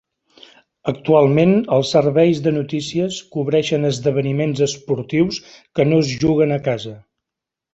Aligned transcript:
Actualment, 0.91 1.51
els 1.75 1.91
serveis 1.97 2.41
de 2.47 2.53
notícies 2.57 3.19
cobreixen 3.35 3.87
esdeveniments 3.93 4.65
esportius 4.69 5.39
que 5.77 5.87
no 5.91 6.01
es 6.07 6.11
juguen 6.25 6.57
a 6.57 6.63
casa. 6.71 6.97